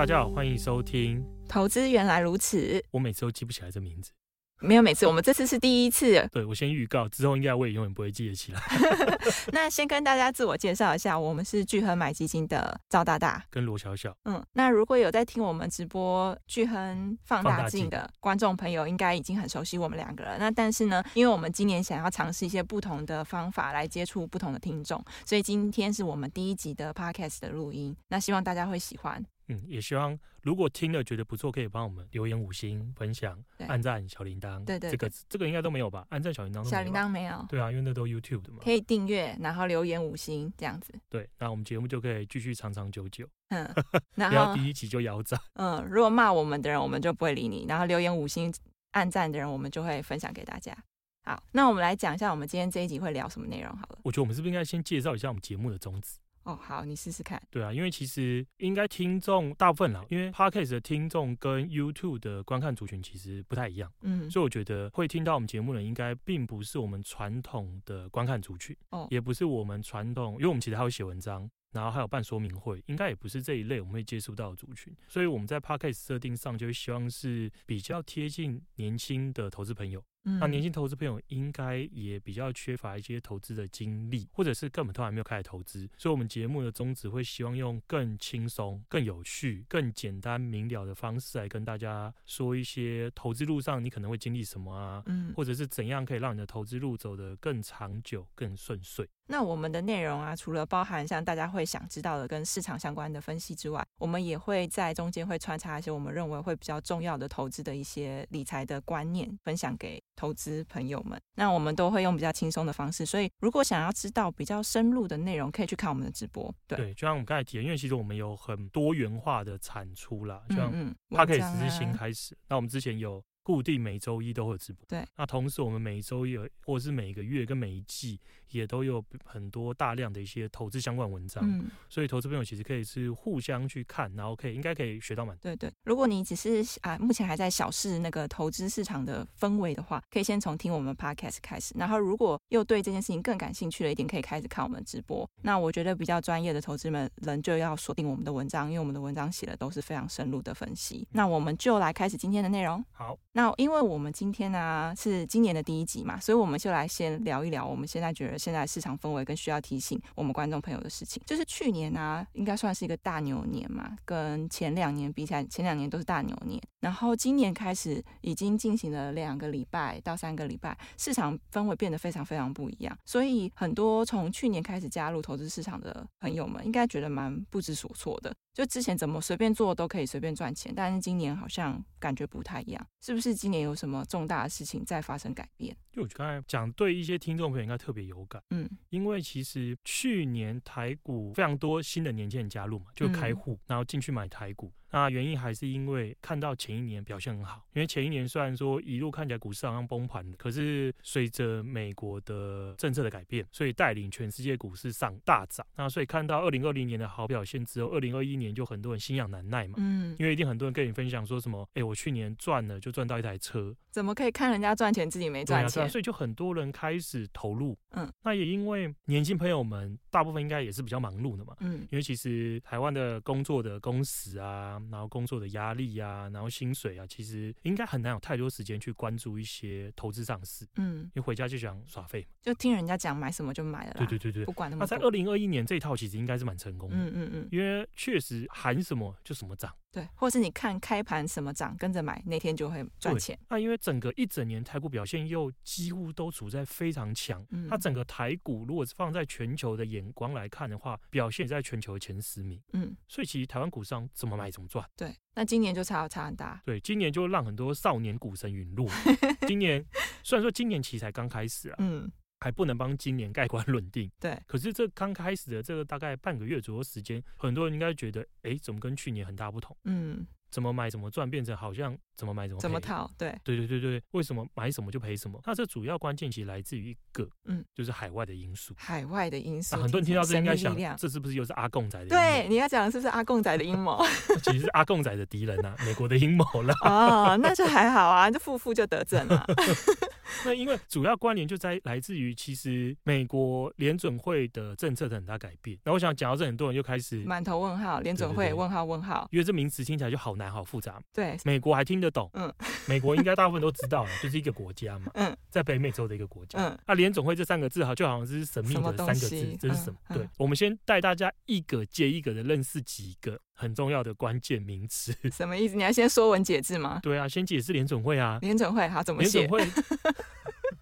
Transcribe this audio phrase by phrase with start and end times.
[0.00, 2.56] 大家好，欢迎收听《投资原来如此》。
[2.90, 4.10] 我每次都记不起来这名字，
[4.58, 6.26] 没有每次，我们这次是第一次。
[6.32, 8.60] 对，我先预告，之后应该我也永远不会记得起来。
[9.52, 14.16] 那先跟大家自我介绍一下，我们是聚亨买基金的赵大大跟罗小小。
[14.24, 20.38] 嗯，那如果有在听我们直播聚亨放大镜的观众朋友，应该已经很熟悉我们两个了。
[20.38, 27.94] 那但是呢，因为我们今年想要尝试一些不同的方法来接触不同的听众，所以今天是我们第一集的 Podcast 的录音。
[28.08, 29.22] 那希望大家会喜欢。
[29.50, 34.64] 嗯，也希望如果听了觉得不错，可以帮我们留言五星、分享、按赞、小铃铛。
[34.64, 36.06] 对对，这个这个应该都没有吧？
[36.10, 36.64] 按赞、小铃铛。
[36.64, 37.44] 小铃铛没有。
[37.48, 38.58] 对啊，因为那都 YouTube 的嘛。
[38.62, 40.94] 可以订阅，然后留言五星这样子。
[41.08, 43.28] 对，那我们节目就可以继续长长久久。
[43.48, 43.68] 嗯，
[44.14, 45.40] 然后第一集就腰斩。
[45.54, 48.54] 嗯，如果骂我们的人，我们就不会理你；然后留言五星、
[48.92, 50.76] 按赞的人，我们就会分享给大家。
[51.24, 53.98] 好，那我们来讲一下我们今天这一集会聊什么内容好了。
[54.04, 56.18] 我觉得我们是不是应该先介绍一下我们节目的宗旨？
[56.44, 57.40] 哦，好，你试试看。
[57.50, 80.02] 对啊，因为其实应该听众大部分啦，因为 Podcast 的听众跟 YouTube 的观看族群其实不太一样，嗯，所以我觉得会听到我们节目的应该并不是我们传统的观看族群，哦，也不是我们传统，因为我们其实还会写文章，然后还有办说明会，应该也不是这一类我们会接触到的族群，所以我们在 Podcast 设定上就会希望是比较贴近年轻的投资朋友。
[80.22, 99.08] 那年轻投资朋友应该也比较缺乏一些投资的经历，或者是根本都还没有开始投资，所以我们节目的宗旨会希望用更轻松、更有趣、更简单明了的方式来跟大家说一些投资路上你可能会经历什么啊，嗯，或者是怎样可以让你的投资路走得更长久、更顺遂。
[99.26, 116.54] 那我们的内容啊，除了包含像大家会想知道的跟市场相关的分析之外，我们也会在中间会穿插一些我们认为会比较重要的投资的一些理财的观念，分享给投资朋友们，那我们都会用比较轻松的方式，所以如果想要知道比较深入的内容，可以去看我们的直播。
[116.66, 122.36] 对，对就像我们刚才提的，因为其实我们有很多元化的产出啦，像嗯它可以只是新开始。
[122.48, 125.04] 那我们之前有固定每周一都会有直播，对。
[125.16, 128.20] 那同时我们每周一，或者是每个月跟每一季。
[128.50, 135.42] 也都有很多大量的一些投资相关文章，嗯，所以投资朋友其实可以是互相去看，然后可以应该可以学到蛮多。
[135.42, 145.28] 对对，如果你只是啊目前还在小试那个投资市场的氛围的话，可以先从听我们 podcast 开始，然后如果又对这件事情更感兴趣了一点，可以开始看我们直播。
[145.42, 151.06] 那我觉得比较专业的投资们人就要锁定我们的文章，因为我们的文章写的都是非常深入的分析。
[151.12, 152.84] 那我们就来开始今天的内容。
[152.92, 159.20] 好，那因为我们今天呢、啊、是今年的第一集嘛，所以我们就来先聊一聊我们现在觉得现在市场氛围。
[159.30, 166.58] 更需要提醒我们观众朋友的事情，就是去年啊，应该算是一个大牛年嘛，跟前两年比起来，前两年都是大牛年。
[166.80, 172.96] 然后今年开始已经进行了两个礼拜到三个礼拜，市场氛围变得非常非常不一样。
[173.04, 178.34] 所以很多从去年开始加入投资市场的朋友们，应该觉得蛮不知所措的。
[178.52, 185.76] 就之前怎么随便做都可以随便赚钱，但是今年好像感觉不太一样，是不是今年有什么重大的事情在发生改变？
[185.92, 194.72] 就我刚才讲，对一些听众朋友应该特别有感，嗯，因为其实去年台股非常多新的年轻人加入嘛，就开户，然后进去买台股。
[194.92, 205.64] 那原因还是因为看到前一年表现很好，因为前一年虽然说一路看起来股市好像崩盘，可是随着美国的政策的改变，所以带领全世界股市上大涨。
[205.76, 215.88] 那所以看到二零二零年的好表现之后，二零二一年就很多人心痒难耐嘛，嗯，因为一定很多人跟你分享说什么，哎，我去年赚了就赚到一台车，怎么可以看人家赚钱自己没赚钱？
[215.88, 224.78] 所以就很多人开始投入，嗯，那也因为年轻朋友们大部分应该也是比较忙碌的嘛，嗯，因为其实台湾的工作的工时啊。
[224.90, 230.66] 然后工作的压力、啊，然后薪水啊，其实应该很难有太多时间去关注一些投资上市。
[230.76, 233.94] 嗯，因为回家就想耍废嘛，就听人家讲买什么就买了。
[233.98, 234.96] 对对对对，不管那么多。
[234.96, 236.96] 那在二零二一年这一套其实应该是蛮成功的。
[236.96, 239.72] 嗯嗯嗯，因为确实喊什么就什么涨。
[239.92, 243.38] 对，或是你看开盘什么涨，跟着买，那天就会赚钱。
[243.48, 247.44] 那因为整个一整年台股表现又几乎都处在非常强。
[247.50, 252.60] 嗯，它整个台股如果是放在全球的眼光来看的话，表现在全球前十名。
[252.72, 254.88] 嗯，所以其实台湾股商怎么买怎么赚。
[254.96, 255.14] 对。
[255.32, 258.88] 那今年就差差很大，对，今年就让很多少年股神陨落。
[259.46, 259.82] 今年
[260.24, 262.10] 虽然说今年其实才刚开始啊，嗯，
[262.40, 264.10] 还不能帮今年盖棺论定。
[264.18, 269.76] 对，可是这刚开始的这个大概半个月左右时间，很多人应该觉得，哎，怎么跟去年很大不同？
[269.84, 270.26] 嗯。
[270.50, 275.40] 怎么买怎么赚，变成好像怎么买怎么赔怎么套，对对对对对，为什么买什么就赔什么？
[275.46, 278.74] 那这主要关键其实来自于一个，嗯，就是海外的因素。
[278.76, 282.08] 海外的因素，很多人听到这应该想，这是不是又是阿贡仔的？
[282.08, 284.04] 对，你要讲的是不是阿贡仔的阴谋？
[284.42, 286.74] 其实是阿贡仔的敌人啊，美国的阴谋了。
[286.84, 289.46] 哦，那就还好啊，这负负就得正了。
[290.44, 295.78] 那因为主要关联就在来自于，其实美国联准会的政策的很大改变。
[295.84, 301.00] 那我想讲到这，很多人就开始满头问号，联准会问号问号，因为这名词听起来就好难好复杂。
[301.12, 302.52] 对，美国还听得懂，嗯，
[302.86, 309.98] 美国应该大部分都知道了，就是一个国家嘛，嗯，在北美洲的一个国家，嗯，那联准会这三个字好就好像是神秘的三个字，这是什么？
[310.08, 315.14] 嗯、对，我们先带大家一个接一个的认识几个很重要的关键名词。
[315.30, 315.76] 什么意思？
[315.76, 316.98] 你要先说文解字吗？
[317.02, 319.46] 对啊，先解释联准会啊，联准会好怎么写？
[319.46, 319.82] 联准会。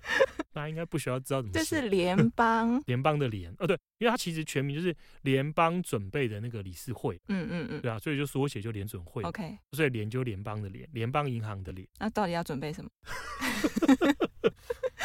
[0.54, 1.58] 大家应该不需要知道怎么写。
[1.58, 7.20] 这是联邦，联邦的联，哦对，因为它其实全名就是联邦准备的那个理事会。
[7.28, 9.22] 嗯嗯嗯，对啊，所以就缩写就联准会。
[9.22, 11.86] OK，所以联就联邦的联，联邦银行的联。
[11.98, 12.90] 那到底要准备什么？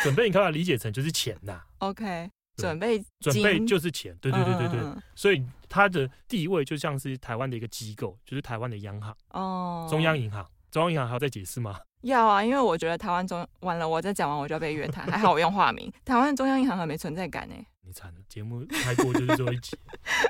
[0.03, 1.61] 准备你可以把它理解成就是钱呐。
[1.79, 4.79] OK，准备准备就是钱，对对对对对。
[5.15, 10.45] 所以它的地位就像是台湾的一个机构，就是台湾的央行哦，中央银行。
[10.71, 11.79] 中央银行还要再解释吗？
[12.01, 15.05] 要啊，因为我觉得台湾中完了，我再讲完我就要被约谈。
[15.05, 17.55] 还好我用化名，台湾中央银行很没存在感呢。
[17.85, 19.77] 你惨了，节目开播就是最后一集。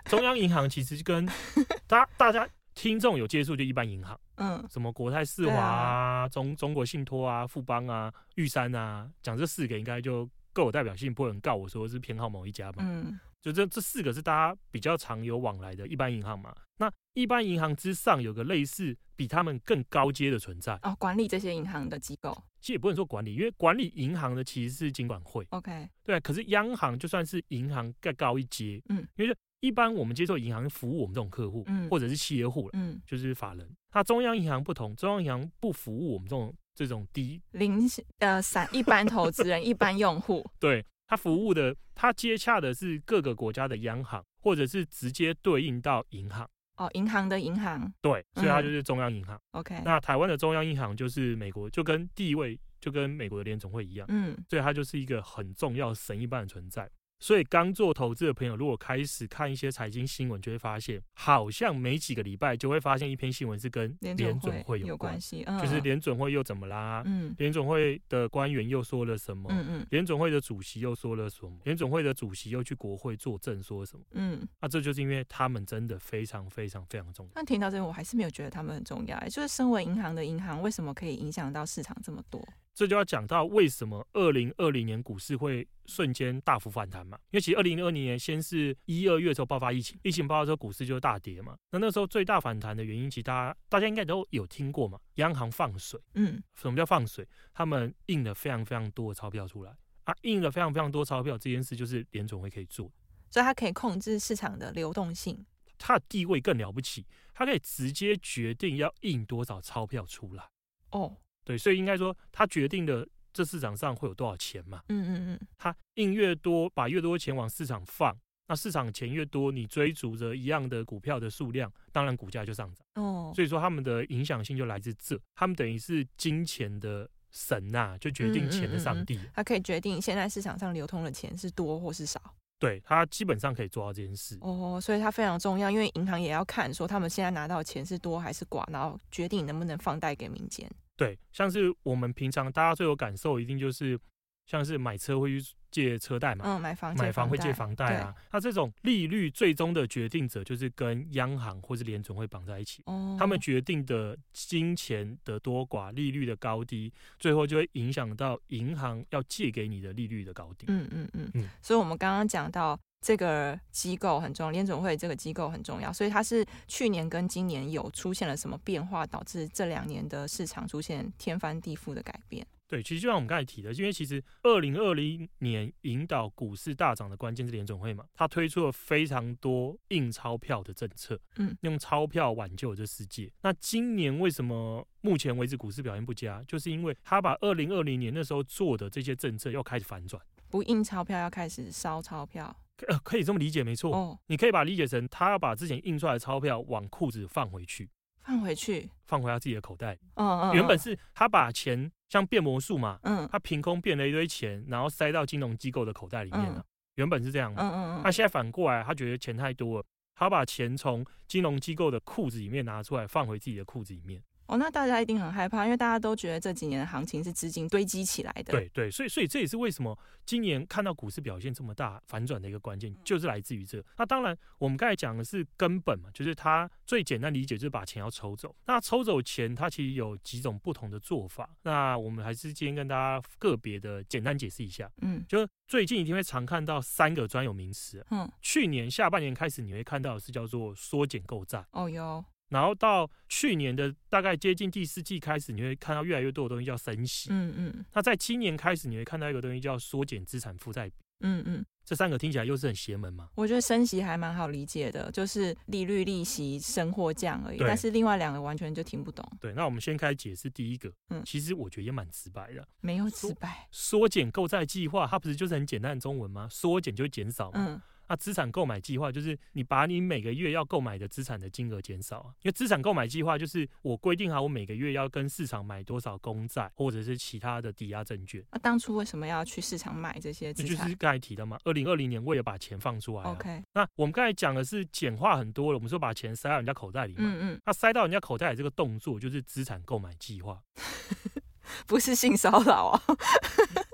[0.05, 1.25] 中央银行其实跟
[1.87, 12.77] 大家大家听众有接触，就一般银行，嗯，什么国泰世华啊、中中国信托啊、富邦啊、玉山啊，讲这四个应该就够有代表性，不会有人告我说是偏好某一家嘛？
[12.79, 13.19] 嗯。
[13.41, 16.55] 就这这四个是大家比较常有往来的一般银行嘛？
[16.77, 25.45] 那一般银行之上有个类似比他们更高阶的存在哦，管理这些银行的机构，其实也不能说管理，因为管理银行的其实是金管会。
[25.49, 33.69] OK，对，啊可是央行就算是银行更高一阶，嗯，因为一般我们接受银行服务我们这种客户，嗯，或者是企业户了，嗯，就是法人。
[33.93, 37.81] 那中央银行不同，中央银行不服务我们这种这种低零
[38.19, 40.85] 呃散一般投资人、一般用户， 对。
[41.05, 46.49] 他服务的，他接洽的是各个国家的央行，或者是直接对应到银行。
[46.77, 47.93] 哦，银行的银行。
[48.01, 49.35] 对，所以它就是中央银行。
[49.51, 49.79] 嗯、OK。
[49.85, 54.07] 那台湾的中央银行就是美国，就跟地位就跟美国的联总会一样。
[54.09, 54.35] 嗯。
[54.49, 56.89] 所以它就是一个很重要神一般的存在。
[57.23, 67.01] 所以刚做投资的朋友，如果开始看一些财经新闻，就会发现，好像每几个礼拜就会发现一篇新闻是跟联准会有关系，嗯、就是联准会又怎么啦？
[67.05, 69.47] 嗯，联准会的官员又说了什么？
[69.53, 71.57] 嗯嗯，联准会的主席又说了什么？
[71.63, 74.03] 联准会的主席又去国会作证说什么？
[74.11, 77.31] 嗯，那这就是因为他们真的非常非常非常重要。
[77.35, 79.17] 那听到这边，我还是没有觉得他们很重要。
[79.29, 82.45] 就是身为银行的银行，为什么可以影响到市场这么多？
[82.73, 87.17] 这就要讲到为什么二零二零年股市会瞬间大幅反弹嘛？
[87.29, 91.55] 因为其实二零二零年先是一二月的时候爆发疫情，疫情爆发之后股市就大跌嘛。
[91.71, 94.99] 那那时候最大反弹的原因，其实大家大家应该都有听过嘛？
[95.15, 97.27] 央行放水，嗯，什么叫放水？
[97.53, 102.91] 他们印了非常非常多的钞票出来啊，印了非常非常多钞票，这件事就是联总会可以做，
[103.29, 105.45] 所以它可以控制市场的流动性，
[105.77, 107.05] 它的地位更了不起，
[107.35, 110.43] 它可以直接决定要印多少钞票出来。
[110.89, 111.17] 哦。
[111.43, 114.81] 对，所以应该说，他决定的这市场上会有多少钱嘛？
[114.89, 118.15] 嗯嗯嗯，他印越多，把越多钱往市场放，
[118.47, 123.03] 那市场钱越多，你追逐着一样的股票的数量，当然股价就上涨。
[123.03, 129.19] 哦，所以说他们的影响性就来自这，他们等于是金钱的神呐、啊，就决定钱的上帝。
[129.33, 132.21] 他可以决定现在市场上流通的钱是多或是少。
[132.59, 134.37] 对，他基本上可以做到这件事。
[134.39, 140.69] 哦，所以他非常重要，因为银行也要看说他们现在拿到的钱是多还是寡，然后决定能不能放贷给民间。
[140.95, 143.99] 对，像是我们平常大家最有感受，一定就是
[144.45, 148.13] 像是买车会去借车贷嘛，嗯，买房买房会借房贷啊。
[148.31, 160.65] 那这种利率最终的决定者就是跟央行或是联总会绑在一起，哦，他们决定的金钱的多寡、利率的高低，最后就会影响到银行要借给你的利率的高低。
[160.69, 162.79] 嗯嗯嗯嗯，所以我们刚刚讲到。
[163.03, 172.47] 这个机构很重要，联总会这个机构很重要，所以它是去年跟今年有出现了什么变化，导致这两年的市场出现天翻地覆的改变？
[172.65, 183.29] 对，其实就像我们刚才提的，因为其实二零二零年引导股市大涨的关键是联总会嘛，它推出了非常多印钞票的政策，嗯，用钞票挽救这世界。
[183.41, 186.41] 那今年为什么目前为止股市表现不佳？
[186.47, 190.19] 就是因为他把二零二零年那时候做的这些政策又开始反转，
[190.49, 192.55] 不印钞票，要开始烧钞票。
[192.87, 193.95] 呃，可以这么理解，没错。
[193.95, 197.89] 哦，你可以把它理解成，他要把之前印出来的钞票往裤子放回去，
[198.21, 199.97] 放回去，放回他自己的口袋。
[200.15, 206.59] 嗯嗯，嗯，原本是他把钱像变魔术嘛，嗯，他凭空变了一堆钱，然后塞到金融机构的口袋里面了。
[206.59, 206.65] 嗯、
[206.95, 214.21] 原本是这样，嗯嗯嗯，他现在反过来，他觉得钱太多了，他把钱从金融机构的裤子里面拿出来，放回自己的裤子里面。
[214.47, 218.51] 哦，那大家一定很害怕，因为大家都觉得这几年的行情是资金堆积起来的。
[218.51, 223.83] 对对，所以所以这也是为什么今年看到股市表现这么大反转的一个关键，就是来自于这。
[223.97, 228.53] 那当然，我们刚才讲的是根本嘛，就是它最简单理解就是把钱要抽走。
[228.65, 231.49] 那抽走钱，它其实有几种不同的做法。
[231.63, 234.91] 那我们还是今天跟大家个别的简单解释一下。
[235.01, 238.05] 嗯，就最近一定会常看到三个专有名词。
[238.11, 241.65] 嗯，去年下半年开始，你会看到的是叫做缩减购债。
[241.71, 242.23] 哦哟。
[242.53, 247.29] 然后到去年的大概接近第四季开始，你会看到越来越多的东西叫升息。
[247.31, 247.85] 嗯嗯。
[247.93, 250.95] 那在今年开始，你会看到一个东西叫缩减资产负债比。
[251.21, 251.65] 嗯嗯。
[251.85, 253.27] 这三个听起来又是很邪门嘛？
[253.35, 257.57] 我觉得升息还蛮好理解的，就是利率、利息升或降而已。
[257.59, 259.29] 但是另外两个完全就听不懂。
[259.41, 260.89] 对，那我们先开始解释第一个。
[261.09, 261.21] 嗯。
[261.25, 262.65] 其实我觉得也蛮直白的。
[262.79, 263.67] 没有直白。
[263.71, 266.47] 缩减购债计划，它不是就是很简单的中文吗？
[266.49, 267.65] 缩减就减少嘛。
[267.67, 267.81] 嗯。
[268.07, 278.43] 那资产购买计划就是你把你每个月要购买的资产的金额减少啊，因为资产购买计划就是我规定好我每个月要跟市场买多少公债或者是其他的抵押证券。
[278.51, 280.85] 那当初为什么要去市场买这些资产？
[280.85, 283.31] 就是刚才提的嘛，二零二零年为了把钱放出来啊。
[283.31, 283.63] OK。
[283.73, 287.19] 那我们刚才讲的是简化很多了，我们说把钱塞到人家口袋里嘛。
[287.19, 287.61] 嗯嗯。
[287.65, 290.61] 那塞到人家口袋里这个动作就是资产购买计划。
[291.87, 293.01] 不是性骚扰啊！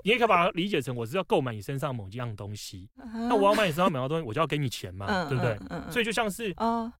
[0.04, 2.88] 你也可以把它理解成我是要购买你身上某一样东西。
[3.12, 5.58] 那我要买你身上某样东西，我就要给你钱嘛，嗯、对不对？
[5.90, 6.54] 所以就像是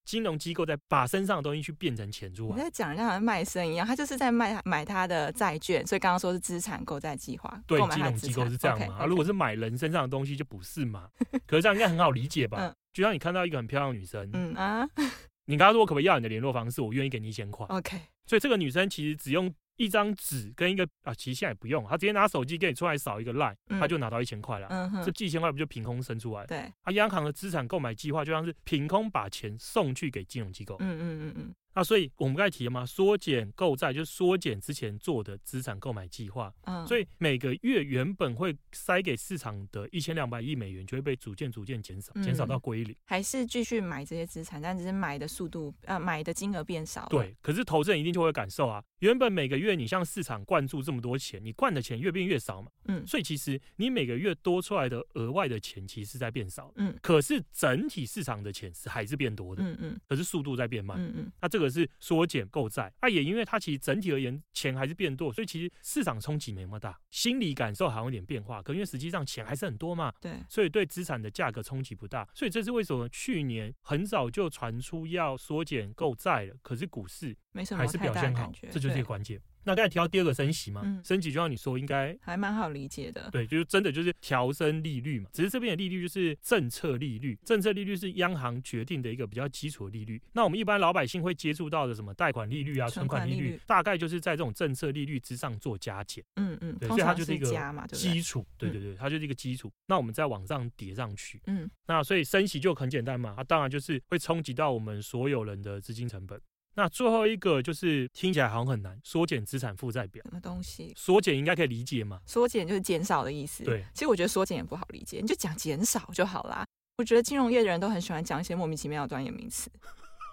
[0.05, 2.57] 金融机构在把身上的东西去变成钱出来。
[2.57, 5.87] 你在讲人家好像卖身一样，他就是在卖买他的债券。
[5.87, 8.99] 所以刚刚说是资产购债计划，对，金融机构是这样嘛？
[9.01, 11.09] 啊，如果是买人身上的东西就不是嘛？
[11.47, 12.59] 可是这样应该很好理解吧？
[12.61, 14.87] 嗯、就像你看到一个很漂亮的女生，嗯啊，
[15.47, 16.81] 你刚刚说我可不可以要你的联络方式？
[16.83, 17.67] 我愿意给你一千块。
[17.71, 17.99] OK。
[18.27, 19.53] 所以这个女生其实只用。
[19.81, 24.69] 一张纸跟一个啊，其实现在也不用，他直接拿手机给你出来扫一个 line，他就拿到一千块了。
[25.03, 26.45] 这几千块不就凭空生出来？
[26.45, 30.77] 对，啊，央行的资产购买计划就像是凭空把钱送去给金融机构。
[30.81, 31.55] 嗯嗯嗯嗯。
[31.75, 36.53] 那所以我们刚才提了嘛，缩减购债就是缩减之前做的资产购买计划。
[36.63, 42.95] 嗯，所以每个月原本会塞给市场的一千两百亿美元，就会被逐渐逐渐减少，减少到归零。
[43.05, 47.07] 还是继续买这些资产，但只是买的速度呃，买的金额变少。
[47.09, 52.71] 对，可是投资人一定就会感受啊，原本每个月你向市场灌注这么多钱，你灌的钱越变越少嘛。
[52.87, 56.73] 嗯，所以其实你每个月多出来的额外的钱，其实是在变少。
[56.77, 59.63] 嗯，可是整体市场的钱是还是变多的。
[59.63, 60.99] 嗯嗯，可是速度在变慢。
[60.99, 62.41] 嗯嗯，那这个是缩减。
[62.51, 68.61] 购债，啊，也因为它其实整体而言钱还是变多，所以其实市场冲击没那么大，心理感受好像有点变化。
[68.61, 72.29] 可因为实际上钱还是很多嘛，对，所以对资产的价格冲击不大。
[72.35, 77.37] 所以这是为什么去年很早就传出要缩减购债了，可是股市
[77.77, 79.41] 还是表现好，这就是一个关键。
[79.63, 90.21] 那刚才提到第二个升息嘛，嗯、升息就像你说应该还蛮好理解的，对，就是真的就是调升利率嘛，只是这边的利率就是政策利率，政策利率是央行决定的一个比较基础的利率。
[90.33, 97.47] 那我们一般老百姓会接触到的什么贷款利率啊、存款利率，利率大概就是在这种政策利率之上做加减，嗯嗯，对，所以它就是一个
[97.93, 99.71] 基础，对对对对，它就是一个基础。
[99.87, 106.41] 那我们再往上叠上去，嗯，那所以升息就很简单嘛，它当然就是会冲击到我们所有人的资金成本。
[106.81, 110.23] 那最后一个就是听起来好像很难，缩减资产负债表。
[110.25, 110.95] 什么东西？
[110.97, 112.19] 缩减应该可以理解吗？
[112.25, 113.63] 缩减就是减少的意思。
[113.65, 116.65] 对，其实我觉得缩减也不好理解，你就讲减少就好啦。
[116.97, 119.71] 我觉得金融业的人都很喜欢讲一些莫名其妙的专业名词。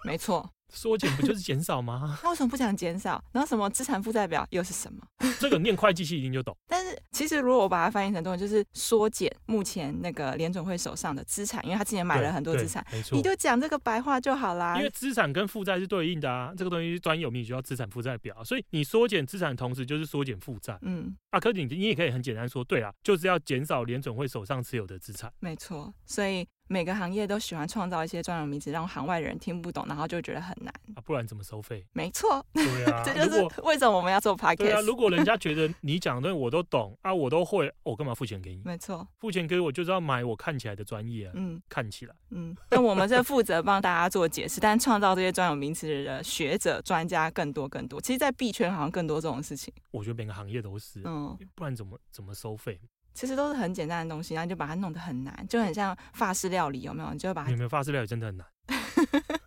[0.06, 0.48] 没错。
[0.72, 2.18] 缩减不就是减少吗？
[2.22, 3.22] 那为什么不讲减少？
[3.32, 5.02] 然后什么资产负债表又是什么？
[5.40, 6.56] 这个念会计系一定就懂。
[6.66, 14.76] 但是其实如果我把它翻译成中文，就是缩减目前那个联准会手上的资产，因为他之前买了很多资产，没错，你就讲这个白话就好啦。
[14.76, 18.42] 因为资产跟负债是对应的啊，这个东西是专有名词，就叫资产负债表。
[18.44, 20.78] 所以你缩减资产的同时就是缩减负债。
[20.82, 25.32] 嗯，啊，可是你你也可以很简单说，对啊，就是要减少联准会手上持有的资产。
[25.40, 26.46] 没错，所以。
[26.70, 30.72] 每个行业都喜欢创造一些专有名词，让行外人听不懂，然后就觉得很难。
[30.94, 31.86] 啊，不然怎么收费？
[31.92, 34.56] 没错，对啊， 这就是为什么我们要做 podcast。
[34.56, 38.62] 对啊，如果人家觉得你讲的我都懂啊，我都会，我干嘛付钱给你？
[38.64, 41.32] 没错，付钱给我就是要买我看起来的专业啊。
[41.34, 42.14] 嗯，看起来。
[42.30, 48.00] 嗯，但我们是负责帮大家做解释，但创造这些专有名词的学者、专家更多更多。
[48.00, 49.72] 其实，在币圈好像更多这种事情。
[49.90, 52.80] 我觉得每个行业都是，嗯，不然怎么怎么收费？
[53.14, 57.10] 其实都是很简单的东西，然后你就把它弄得很难，就很像法式料理，有没有？
[57.12, 57.50] 你就把它。
[57.50, 58.46] 有没有法式料理真的很难。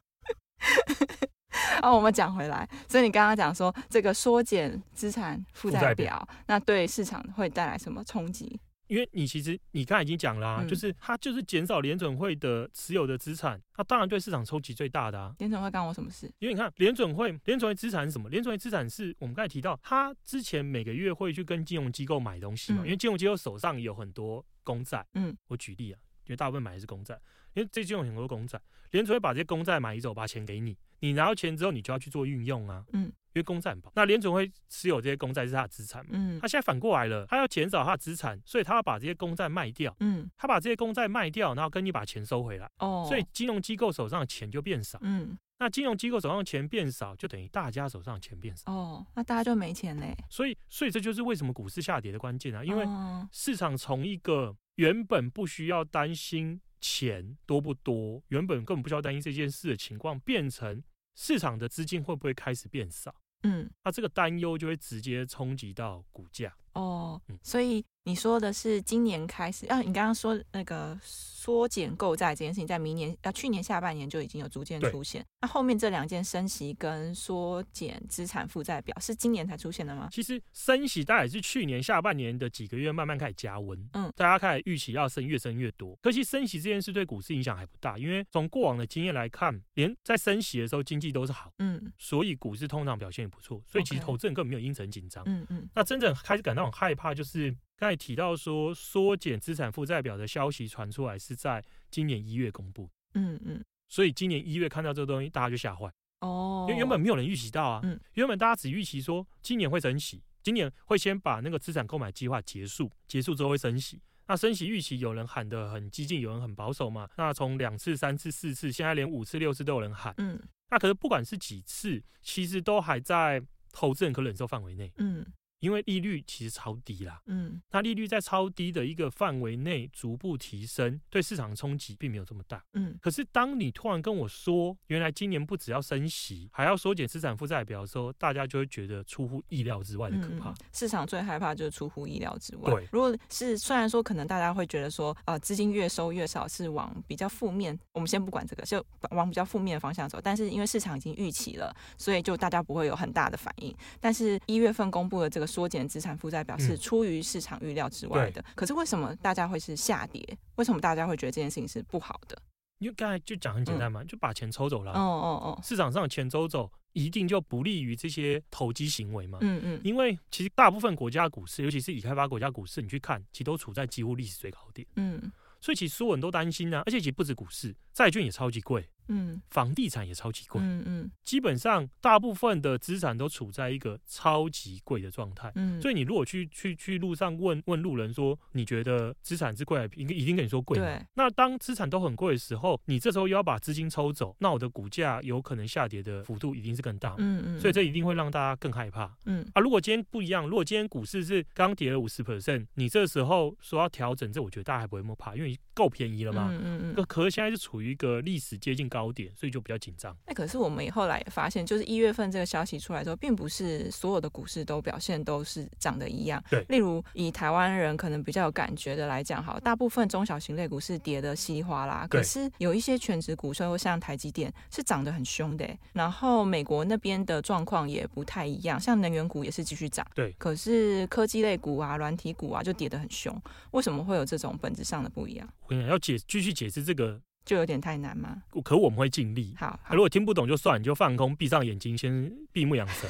[1.83, 8.59] 哦，我们讲回来，所以你刚刚讲说这个缩减资产负债表，那对市场会带来什么冲击？
[8.87, 15.33] 因为你其实你刚才已经讲啦、啊，嗯、就是它就是减少联准会的持有的资产，它当然对市场冲击最大的啊。
[15.37, 16.29] 联准会干我什么事？
[16.39, 18.29] 因为你看联准会，联准会资产是什么？
[18.29, 25.05] 联准会资产是我们刚才提到，它之前每个月会去跟金融机构买东西嘛，嗯、因为金融机构手上有很多公债。
[25.13, 27.17] 嗯，我举例啊，因为大部分买的是公债，
[27.53, 28.59] 因为最近有很多公债，
[28.91, 32.83] 联储会把这些公债买走，把钱给你，你拿到钱之后，你就要去做运用啊。
[32.93, 33.11] 嗯。
[33.33, 36.11] 因为公债很薄，那联储会持有这些公债是他的资产嘛？
[36.15, 39.95] 嗯，他现在反过来了，他要减少他的资产，所以他要把这些公债卖掉。
[40.01, 42.69] 嗯，他把这些公债卖掉，然后跟你把钱收回来。
[42.79, 44.99] 哦，所以金融机构手上的钱就变少。
[45.01, 48.71] 嗯，那金融机构手上的钱变少，就等于大家手上的钱变少。
[48.71, 50.17] 哦，那大家就没钱嘞。
[50.27, 52.63] 所以，所以这就是为什么股市下跌的关键啊！
[52.63, 52.83] 因为
[53.31, 60.83] 市场从一个原本不需要担心钱多不多，原本根本不需要担心这件事的情况，变成。
[61.13, 63.13] 市场的资金会不会开始变少？
[63.43, 66.55] 嗯，那这个担忧就会直接冲击到股价。
[66.73, 67.85] 哦，嗯，所以。
[68.03, 69.79] 你说的是今年开始啊？
[69.81, 75.23] 你刚刚说那个缩减购债这件事情，在明年啊去年下半年就已经有逐渐出现。
[75.39, 80.09] 那对后面这两件升息跟缩减资产负债表是今年才出现的吗？
[80.11, 85.95] 其实升息大概是去年下半年的几个月慢慢开始加温，嗯，大家开始预期要升，越升越多。
[86.01, 93.61] 可惜升息这件事对股市影响还不大，因为从过往的经验来看，连在升息的时候经济都是好，嗯，所以股市通常表现也不错。
[93.67, 95.69] 所以其实投资人根本没有因此很紧张，嗯嗯。
[95.75, 97.55] 那真正开始感到很害怕就是。
[97.81, 101.59] 刚才提到说缩减资产负债表的消息传出来是在
[101.89, 103.59] 今年一月公布，嗯嗯，
[103.89, 113.99] 所以今年一月看到这个东西，大家就吓坏哦，因为原本没有人预期到啊，嗯，原本大家只预期说今年会升息，今年会先把那个资产购买计划结束，结束之后会升息。
[114.27, 117.09] 那升息预期有人喊得很激进，有人很保守嘛？
[117.17, 125.25] 那从两次、三次、四次，现在连五次、六次都有人喊，嗯，那可是不管是几次，其实都还在投资人可忍受范围内，嗯。
[125.61, 132.97] 因为利率其实超低啦，嗯，那利率在超低的一个范围内逐步提升，对市场的冲击并没有这么大，嗯。
[132.99, 140.49] 可是当你突然跟我说，原来今年不只要升息，还要缩减资产负债表的时候，大家就会觉得出乎意料之外的可怕。
[140.49, 142.71] 嗯，市场最害怕就是出乎意料之外。
[142.71, 150.19] 对，如果是虽然说可能大家会觉得说，呃，资金越收越少是往比较负面，我们先不管这个，就往比较负面的方向走。
[150.19, 153.71] 但是因为市场已经预期了，所以就大家不会有很大的反应。
[153.99, 155.50] 但是一月份公布的这个。
[155.51, 160.25] 缩减资产负债表是出于市场预料之外的，嗯、可是为什么大家会是下跌？
[160.55, 162.41] 为什么大家会觉得这件事情是不好的？
[162.79, 164.91] 因为刚才就讲很简单嘛，嗯、就把钱抽走了。
[164.93, 169.37] 哦哦哦，市场上的钱抽走，一定就不利于这些投机行为嘛。
[169.41, 174.87] 嗯嗯，因为其实大部分国家股市，尤其是已开发国家股市，你去看，其实都处在几乎历史最高点。
[174.95, 178.89] 嗯，所以其实所有人都担心啊，而且其实不止股市，债券也超级贵。
[179.11, 180.61] 嗯，房地产也超级贵。
[180.61, 185.51] 嗯嗯，基本上大部分的资产都处在一个超级贵的状态。
[185.55, 190.79] 嗯，所以你如果去去去路上问问路人说，你觉得资产是贵应该一定跟你说贵？
[190.79, 191.05] 对。
[191.15, 197.15] 那当资产都很贵的时候，你这时候又要把资金抽走，那我的股价有可能下跌的幅度一定是更大。
[197.17, 197.59] 嗯嗯。
[197.59, 199.13] 所以这一定会让大家更害怕。
[199.25, 206.47] 嗯啊，如果今天不一样，如果今天股市是刚跌了五十 percent，你这时候说要调整，这我觉得大家还不会那么怕，因为够便宜了嘛。
[206.49, 206.95] 嗯嗯嗯。
[206.95, 209.00] 可可是现在是处于一个历史接近高。
[209.01, 210.15] 高点，所以就比较紧张。
[210.27, 216.43] 那，可是我们后来也发现，就是一月份这个消息出来之后，并不是所有的股市都表现都是涨得一样。
[216.51, 222.05] 对，例如以台湾人可能比较有感觉的来讲，好，大部分中小型类股是跌得稀里哗啦。
[222.07, 225.67] 可是有一些全值股，说像台积电是涨得很凶的。
[225.93, 230.05] 然后美国那边的状况也不太一样，像能源股也是继续涨。
[230.13, 233.35] 对，可是科技类股啊、软体股啊就跌得很凶。
[233.71, 235.49] 为什么会有这种本质上的不一样？
[235.63, 237.19] 我跟你讲要解继续解释这个。
[237.51, 238.41] 就有点太难吗？
[238.63, 239.53] 可我们会尽力。
[239.57, 243.09] 好，好，如果听不懂就算，你就放空，闭上眼睛，先闭目养神，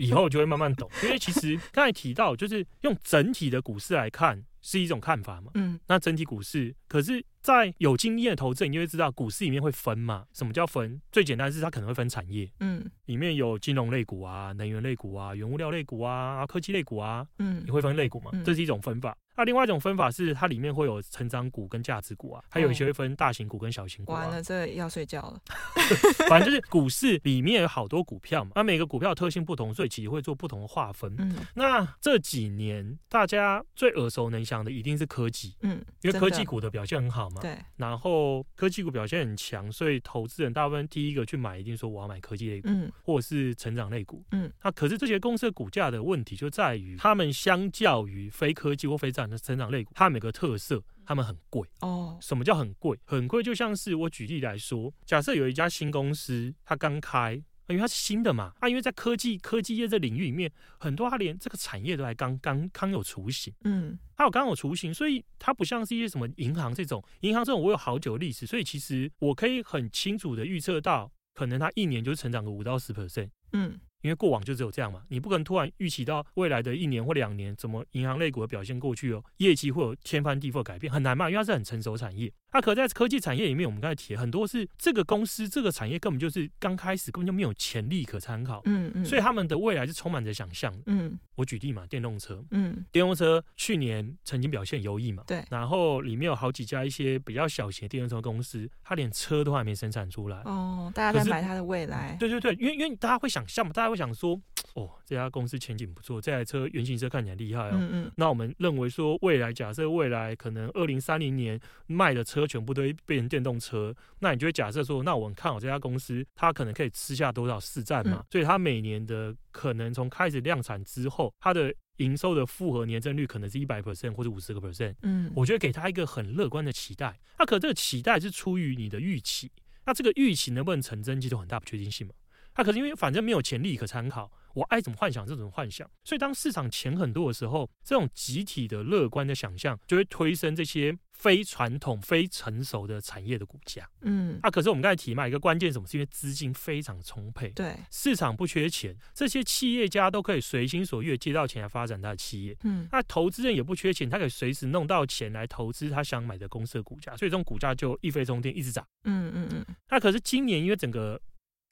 [0.00, 0.86] 以后就会慢慢懂。
[1.02, 4.44] 因为其实刚才提到，就是用整体的股市来看。
[4.62, 5.50] 是一种看法嘛？
[5.54, 10.26] 嗯，那整体股市，可是，在有经验的投资人，你就会知道，股市里面会分嘛？
[10.32, 11.00] 什么叫分？
[11.10, 18.30] 最简单的是它可能会分产业，嗯，里面有金融类股啊、能源类股啊、原物料类股啊、科技类股啊，嗯，你会分类股嘛？
[18.44, 19.16] 这是一种分法。
[19.36, 24.12] 那另外一种分法是，它里面会有成长股跟价值股啊，还有一些会分大型股跟小型股。
[24.12, 25.40] 完了，这要睡觉了。
[26.28, 31.14] 反正就是股市里面有好多股票嘛，那每个股票特性不同，所以其实会做不同的划分。
[31.16, 37.40] 嗯，那这几年大家最耳熟能详的一定是科技，嗯，因为科技股的表现很好嘛。
[37.40, 37.58] 对。
[37.76, 44.52] 然后科技股表现很强，所以投资人大部分第一个去买，一定说我要买科技类股，嗯，或者是成长类股，嗯。
[44.62, 52.18] 那可是这些公司的股价的问题就在于，他们相较于非科技或非这样的成长类股，它们有个特色，他们很贵哦。
[52.20, 52.98] 什么叫很贵？
[53.04, 57.42] 很贵就像是我举例来说，假设有一家新公司，它刚开。
[57.70, 73.78] 因为它是新的嘛，啊，因为在科技科技业这领域里面，很多它连这个产业都还刚刚刚有雏形，嗯，它有刚有雏形，所以它不像是一些什么银行这种，银行这种我有好久的历史，所以其实我可以很清楚的预测到，可能它一年就成长个五到十 percent，嗯。
[74.02, 82.32] 因为过往就只有这样嘛，你不可能突然预期到未来的一年或两年，怎么银行类股的表现过去哦，业绩会有天翻地覆的改变，很难嘛，因为它是很成熟产业。
[82.50, 91.18] 它可在科技产业里面，我们刚才提了很多是这个公司这个产业根本就是刚开始，根本就没有潜力可参考，嗯嗯，所以他们的未来是充满着想象，嗯。
[91.36, 104.38] 我举例嘛，电动车，嗯，电动车去年曾经表现优异嘛，对，然后里面有好几家一些比较小型的电动车公司，它连车都还没生产出来，哦，大家在买它的未来，对对对，因为因为大家会想象嘛，大家会想说。
[104.74, 107.72] 哦，这家公司前景不错，这台车原型车看起来厉害哦。
[107.72, 108.12] 嗯嗯。
[108.14, 118.18] 那我们认为说，未来假设未来可能二零三零年卖的车全部都会变成电动车，那你就会假设说，那我们看好这家公司，它可能可以吃下多少市占嘛？
[118.20, 124.94] 嗯、所以它每年的可能从开始量产之后，它的营收的复合年增率可能是一百 percent 或者五十个 percent。
[125.02, 127.18] 嗯，我觉得给他一个很乐观的期待。
[127.38, 129.50] 那可这个期待是出于你的预期，
[129.84, 132.14] 那这个预期能不能成真，其实有很大不确定性嘛？
[132.56, 134.30] 那可是因为反正没有潜力可参考。
[134.52, 143.88] 我爱怎么幻想这种幻想，所以当市场钱很多的时候，这种集体的乐观的想象就会推升这些非传统、非成熟的产业的股价。
[144.00, 145.86] 嗯，啊，可是我们刚才提嘛，一个关键什么？
[145.86, 152.56] 是因为资金非常充沛，对，市场不缺钱，这些企业家都可以随心所欲借到钱来发展他的企业。
[152.64, 158.84] 嗯，那投资人也不缺钱，他可以随时弄到钱来投资他想买的公司的股价，所以这种股价就一飞冲天，一直涨。
[159.04, 159.64] 嗯嗯嗯。
[159.88, 161.20] 那可是今年因为整个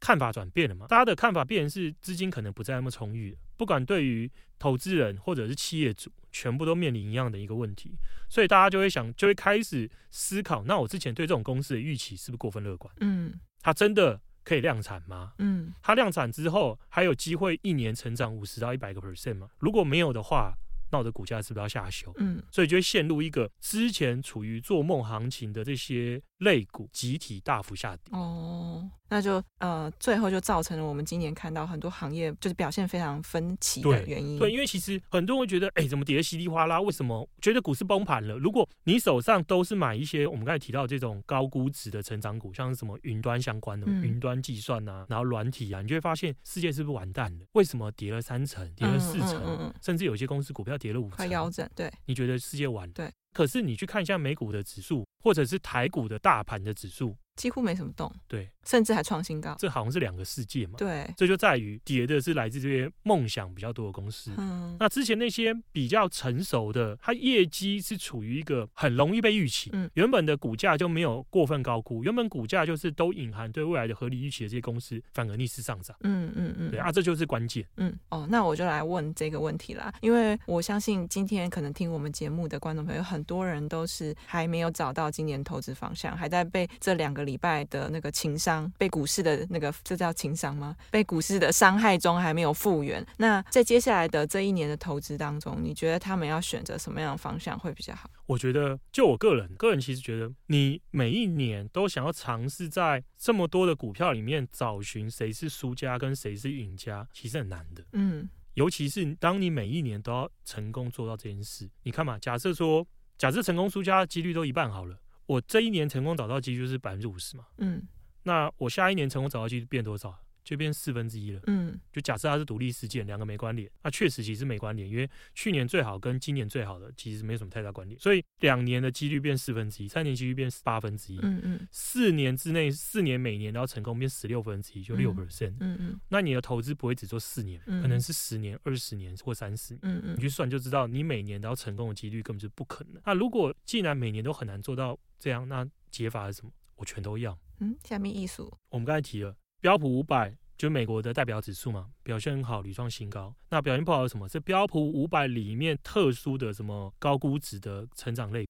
[0.00, 0.87] 看法转变了嘛？
[0.87, 3.38] 大家的看法变成是资金可能不再那么充裕了。
[3.56, 7.96] 不管对于投资人或者是企业主，全部都面临一样的一个问题，
[8.28, 12.94] 所以大家就会想，就会开始思考：那我之前对这种公司的预期是不是过分乐观？
[13.00, 15.32] 嗯，它真的可以量产吗？
[15.38, 19.48] 嗯，它量产之后还有机会一年成长五十到一百个 percent 吗？
[19.58, 20.54] 如果没有的话，
[20.92, 22.12] 那我的股价是不是要下修？
[22.18, 28.04] 嗯，所以就会陷入一个之前处于做梦行情的这些类股集体大幅下跌。
[28.12, 28.88] 哦。
[29.09, 34.38] 那就呃，最后就造成了我们今年看到很多行业就是表现非常分歧的原因。
[34.38, 36.81] 对，对，因为其实很多人会觉得，哎，怎么跌得稀里哗啦？
[36.81, 38.37] 为什么觉得股市崩盘了？
[38.37, 47.44] 如果你手上都是买一些我们刚才提到这种高估值的成长股，像是什么云端相关的、嗯、云端计算啊，然后软体啊，你就会发现世界是不是完蛋了？
[47.53, 51.16] 为什么跌了三成、跌了四成，嗯嗯嗯、甚至有些公司股票跌了五成？
[51.16, 52.92] 快腰斩，对，你觉得世界完了？
[52.94, 53.11] 对。
[53.33, 57.17] 可是你去看一下美股的指数，或者是台股的大盘的指数。
[57.37, 60.75] 几乎没什么动，对，甚至还创新高，这好像是两个世界嘛。
[60.77, 64.33] 对，这就在于跌的是来自这些梦想比较多的公司。
[64.37, 75.97] 嗯，那之前那些比较成熟的，它业绩是处于一个很容易被预期，嗯，原本的股价就没有过分高估，原本股价就是都隐含对未来的合理预期的这些公司，反而逆势上涨。
[76.01, 77.64] 嗯嗯嗯，对啊，这就是关键。
[77.77, 90.76] 嗯，哦，那我就来问这个问题啦，因为我相信今天可能听我们节目的观众朋友，很多人都是还没有找到今年投资方向，还在被这两个礼拜的那个情商，被股市的那个，这叫情商吗？
[90.90, 93.04] 被股市的伤害中还没有复原。
[93.16, 98.11] 那在接下来的这一年的投资当中，你觉得他们要选择什么样的方向会比较好？
[98.26, 107.83] 我觉得，就我个人，个人其实觉得，你每一年都想要尝试在这么多的股票里面找寻谁是输家跟谁是赢家，其实很难的。
[107.92, 112.87] 嗯，尤其是当你每一年都要成功做到这件事，你看嘛，假设说，
[113.18, 114.96] 假设成功输家几率都一半好了。
[115.26, 117.87] 我这一年成功找到几率就是百分之五十嘛，嗯，
[118.22, 120.18] 那我下一年成功找到几率变多少？
[120.48, 143.02] 就变四分之一了，嗯，就假设它是独立事件，两个没关联，那确实其实没关联，因为去年最好跟今年最好的其实没什么太大关联，所以两年的几率变四分之一，三年几率变八分之一，嗯嗯，四年之内四年每年都要成功变十六分之一，就六 percent，嗯嗯，那你的投资不会只做四年，可能是十年、二十年或三十年，嗯嗯，你去算就知道，你每年都要成功的几率根本就不可能。
[143.04, 146.50] 那如果既然每年都很难做到这样，那解法是什么？
[146.76, 147.38] 我全都要。
[147.61, 150.35] 嗯，下面艺术，我们刚才提了标普五百。
[150.57, 153.33] 就美国的代表指数嘛，表现很好，屡创新高。
[153.49, 154.29] 那表现不好是什么？
[154.29, 158.44] 是标普五百里面特殊的什么高估值的成长类。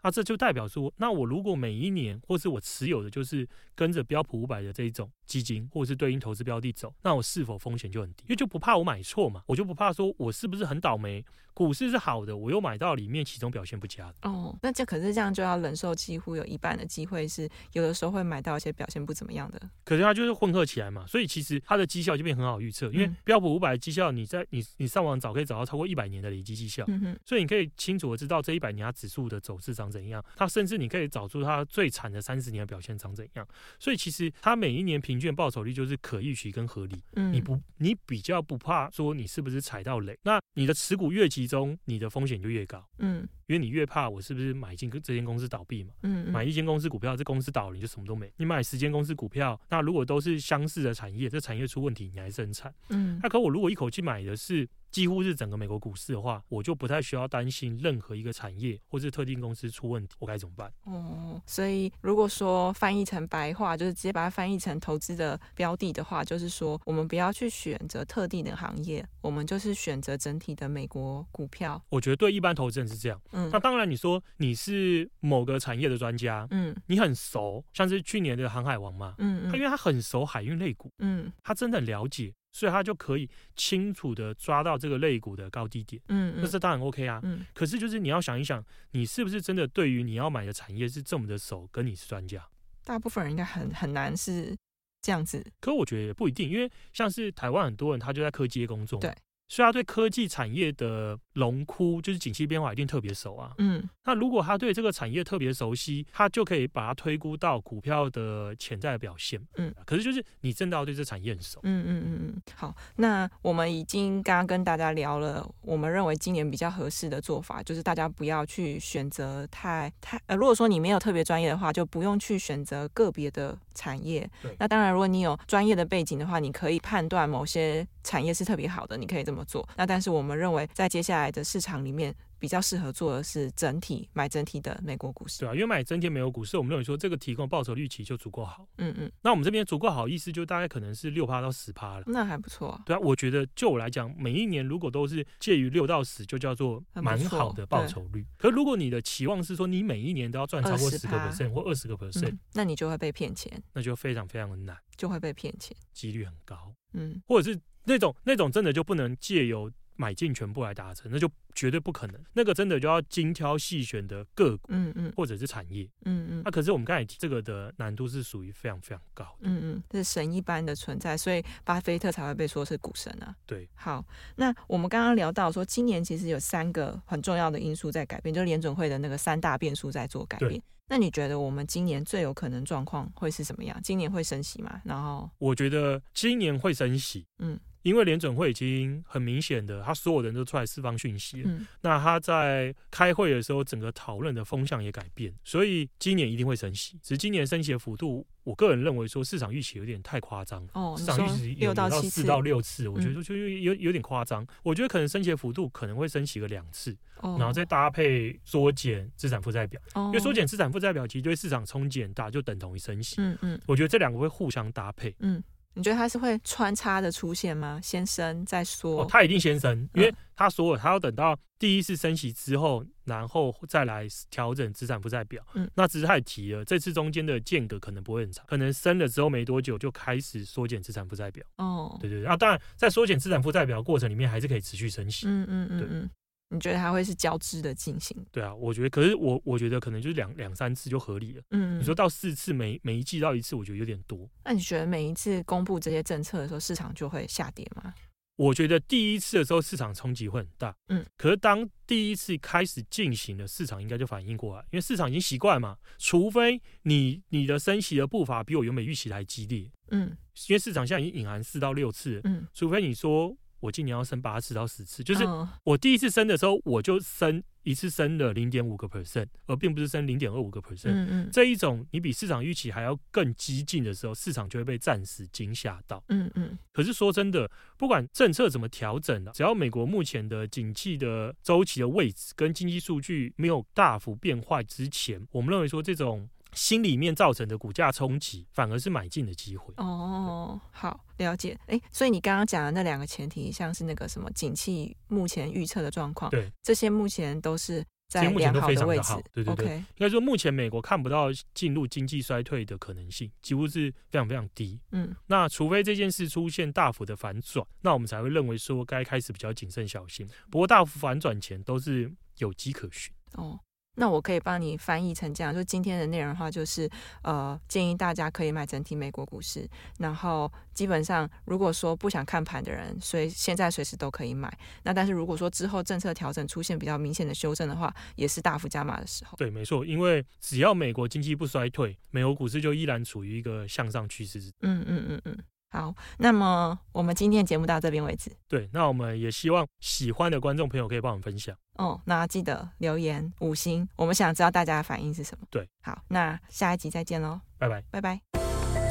[0.00, 8.24] 嗯，那这就代表说，那我如果每一年，或是我持有的就是跟着标普五百的这一种基金，或者是对应投资标的走，那我是否风险就很低？
[8.24, 11.24] 因为就不怕我买错嘛，我就不怕说我是不是很倒霉。
[11.52, 14.56] 股市是好的，我又买到里面其中表现不佳的哦。
[14.62, 19.60] 那这可是这样就要忍受几乎有一半的机会是有的时候会买到一些表现不怎么样的。
[19.84, 22.86] 可是它就是混合起来嘛，所以其实它的绩效就变很好预测。
[22.92, 30.22] 因为标普五百的绩效，你在你你上网找可以找到超过一百年的累积绩效，嗯哼，所以你可以清楚的知道这一百年它指数的走势长怎样。
[30.36, 33.46] 它甚至你可以找出它最惨的三十年的表现长怎样。
[33.78, 37.04] 所以其实它每一年平均均报酬率就是可预期跟合理。
[37.12, 40.18] 嗯，你不，你比较不怕说你是不是踩到雷。
[40.22, 42.82] 那你的持股越集中，你的风险就越高。
[43.00, 45.92] 嗯，因为你越怕我是不是买进这间公司倒闭嘛。
[46.02, 48.32] 嗯，嗯，买一间公司股票，这公司倒了你就什么都没。
[48.36, 52.72] 你买十间公司股票，那如果都是相似的产业，这产业出问题，你还是很惨。
[52.90, 54.68] 嗯，那可我如果一口气买的是。
[54.90, 60.72] 几乎是整个美国股市的话，我就不太需要担心任何一个产业或是特定公司出问题，我该怎么办？
[60.82, 71.80] 哦，所以如果说翻译成白话，就是直接把它翻译成投资的标的的话，就是说我们不要去选择特定的行业，我们就是选择整体的美国股票。
[71.88, 73.20] 我觉得对一般投资人是这样。
[73.30, 82.34] 嗯，那当然你说你是某个产业的专家，嗯，你很熟，像是去年的航海王嘛，嗯嗯，他因为他很熟海运类股，嗯，他真的很了解。
[82.52, 92.44] 所以他就可以清楚的抓到这个类股的高低点，嗯，那这当然 OK 啊，嗯，可是就是你要想一想，你是不是真的对于你要买的产业是这么的熟，跟你是专家？
[92.82, 94.52] 大部分人应该很很难是
[95.00, 99.14] 这样子，可我觉得也不一定，因为像是台湾很多人他就在科技业工作，对。
[99.50, 103.52] 所以他对科技产业的龙窟，就是景气变化一定特别熟啊。
[103.58, 109.44] 嗯，那如果他对这个产业特别熟悉，他就可以把它推估到股票的潜在的表现。
[109.56, 111.58] 嗯，可是就是你真的要对这产业很熟。
[111.64, 112.42] 嗯嗯嗯嗯。
[112.54, 124.30] 好，那我们已经刚刚跟大家聊了，我们认为今年比较合适的做法，就是大家不要去选择太太呃，如果说你没有特别专业的话，就不用去选择个别的产业。
[124.40, 124.54] 对。
[124.60, 129.68] 那当然，如果你有专业的背景的话，你可以判断某些产业是特别好的，你可以这么做。
[129.76, 135.40] 那但是我们认为，在接下来的市场里面，比较适合做的是整体买整体的美国股市。
[135.40, 138.66] 对啊，因为买整体美国股市，我们认为说这个提供报酬率其实就足够好。
[138.78, 139.12] 嗯嗯。
[139.22, 142.04] 那我们这边足够好，意思就大概可能是六趴到十趴了。
[142.06, 142.82] 那还不错啊。
[142.86, 148.26] 对啊，我觉得就我来讲，每一年如果都是介于六到十，就叫做蛮好的报酬率。
[148.38, 153.62] 可是如果你的期望是说你每一年都要赚超过十个 percent 或二十个 percent，那你就会被骗钱。
[153.74, 156.72] 那就非常非常的难，就会被骗钱，几率很高。
[156.92, 159.70] 嗯，或者是那种那种真的就不能借由。
[159.96, 162.18] 买进全部来达成，那就绝对不可能。
[162.32, 166.42] 那个真的就要精挑细选的个股，嗯嗯，或者是产业，嗯嗯。
[166.42, 173.36] 那、啊、可是我们刚才提这个的难度是属于非常非常高的，嗯嗯，是神一般的存在，所以巴菲特才会被说是股神啊。
[173.44, 174.02] 对，好，
[174.36, 180.62] 那我们刚刚聊到说，今年其实有三个很重要的因素在改变，就是联准会的那个三大变数在做改变。
[180.88, 183.78] 那你觉得我们今年最有可能状况会是什么样？
[183.84, 184.80] 今年会升息吗？
[184.82, 187.60] 然后我觉得今年会升息，嗯。
[187.82, 191.50] 因为联准会已经很明显的，他所有人都出来释放讯息了。
[191.50, 196.98] 嗯，那他在开会的时候，整个讨论的风向也改变，所以今年一定会升息。
[197.02, 200.66] 只是今年升息的幅度，我个人认为说市场预期有点太夸张。
[200.74, 204.46] 哦，市场预期有到四到六次，我觉得就有有点夸张。
[204.62, 209.80] 我觉得可能升息的幅度可能会升息个两次，然后再搭配缩减资产负债表。
[209.94, 213.16] 因为缩减资产负债表其实对市场冲击很大，就等同于升息。
[213.18, 215.14] 嗯嗯，我觉得这两个会互相搭配。
[215.20, 215.42] 嗯。
[215.74, 217.78] 你觉得他是会穿插的出现吗？
[217.82, 219.02] 先升再缩？
[219.02, 225.44] 哦，它一定先升，因为他所有它要等到第一次升息之后，然后再来调整资产负债表。
[225.54, 231.44] 嗯，那只是他也提了，这次中间的间隔可能不会很长，可能升了之后没多久就开始缩减资产负债表。
[231.58, 235.26] 哦，对对对，啊，当然在缩减资产负债表的过程里面，还是可以持续升息。
[235.28, 236.10] 嗯嗯嗯，对。
[236.52, 238.16] 你觉得它会是交织的进行？
[238.32, 241.42] 对啊，我觉得，可是我我觉得可能就是两两三次就合理了。
[241.50, 244.28] 嗯，你说到四次，每每一季到一次，我觉得有点多。
[244.44, 247.94] 那你觉得每一次公布这些政策的时候，市场就会下跌吗？
[248.34, 250.74] 我觉得第一次的时候，市场冲击会很大。
[250.88, 255.76] 嗯，可是当第一次开始进行了，市场应该就反应过来，因为市场已经习惯嘛。
[255.98, 259.70] 除非你你的升息的步伐比我原本预期还激烈。
[259.90, 260.16] 嗯，
[260.48, 262.20] 因为市场现在已经隐含四到六次。
[262.24, 263.36] 嗯，除非你说。
[263.60, 265.24] 我今年要升八次到十次，就是
[265.64, 270.90] 我第一次升的时候，我就升一次升了零点五个 percent，而并不是升零点二五个 percent。
[270.92, 276.02] 嗯嗯，这一种你比市场预期还要更激进的时候，市场就会被暂时惊吓到。
[276.08, 276.58] 嗯嗯。
[276.72, 286.28] 可是说真的，不管政策怎么调整啊，只要美国目前的景气的周期的位置跟经济数据没有大幅变坏之前，我们认为说这种。
[286.52, 289.72] 心里面造成的股价冲击，反而是买进的机会。
[289.76, 291.58] 哦，好，了解。
[291.66, 299.12] 哎，所以你刚刚讲的那两个前提，像是那个什么景气目前预测的状况，对，这些目前都是在良好的位置。
[299.32, 304.80] 对对对应该说目前美国看不到进入经济衰退的可能性，几乎是非常非常低。
[304.92, 310.28] 嗯，那除非这件事出现大幅的反转，那我们才会认为说该开始比较谨慎小心。
[310.50, 313.12] 不过大幅反转前都是有迹可循。
[313.34, 313.58] 哦。
[313.96, 316.88] 那我可以帮你翻译成这样，就今天的内容的话，就是
[317.22, 324.50] 呃，建议大家可以买整体美国股市，然后基本上如果说不想看盘的人，所以现在随时都可以买。
[324.84, 329.36] 那但是如果说之后政策调整出现比较明显的修正的话，也是大幅加码的时候。
[329.36, 334.40] 对，没错，因为只要美国经济不衰退，美国股市就依然处于一个向上趋势。
[334.62, 335.38] 嗯嗯嗯嗯。
[335.70, 338.30] 好，那么我们今天的节目到这边为止。
[338.48, 341.54] 对，那我们也希望喜欢的观众朋友可以帮我们分享。
[341.78, 345.46] 哦，那记得留言五星，我们想知道大家的反应是什么。
[345.48, 348.20] 对，好，那下一集再见喽，拜拜，拜拜。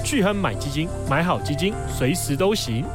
[0.06, 2.86] 巨亨买基金，买好基金，随时都行。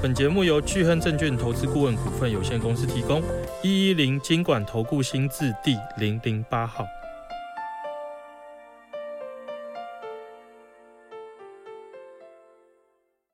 [0.00, 3.20] 本节目由巨亨证券投资顾问股份有限公司提供，
[3.62, 6.86] 一一零金管投顾新字第零零八号。